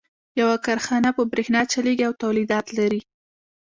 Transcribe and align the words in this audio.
يوه 0.39 0.55
کارخانه 0.65 1.09
په 1.17 1.23
برېښنا 1.31 1.61
چلېږي 1.71 2.03
او 2.07 2.13
توليدات 2.23 2.65
لري. 2.77 3.01